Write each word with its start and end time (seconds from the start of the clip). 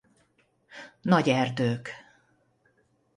Nagy 1.01 1.29
erdők. 1.29 1.89